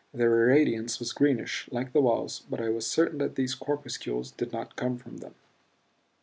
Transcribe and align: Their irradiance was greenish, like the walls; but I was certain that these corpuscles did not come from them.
Their 0.15 0.31
irradiance 0.49 0.97
was 0.97 1.13
greenish, 1.13 1.69
like 1.71 1.93
the 1.93 2.01
walls; 2.01 2.41
but 2.49 2.59
I 2.59 2.69
was 2.69 2.87
certain 2.89 3.19
that 3.19 3.35
these 3.35 3.53
corpuscles 3.53 4.31
did 4.31 4.51
not 4.51 4.75
come 4.75 4.97
from 4.97 5.17
them. 5.17 5.35